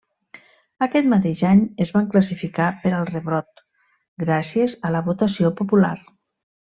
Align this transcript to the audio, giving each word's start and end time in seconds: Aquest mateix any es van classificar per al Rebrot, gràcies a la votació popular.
Aquest 0.85 1.09
mateix 1.09 1.41
any 1.49 1.59
es 1.85 1.91
van 1.97 2.07
classificar 2.15 2.69
per 2.85 2.93
al 2.99 3.05
Rebrot, 3.11 3.61
gràcies 4.23 4.75
a 4.91 4.95
la 4.97 5.03
votació 5.11 5.53
popular. 5.61 5.93